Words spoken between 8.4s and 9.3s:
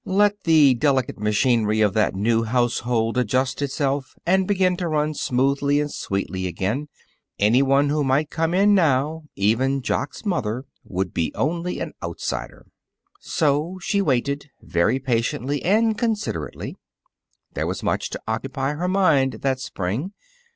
in now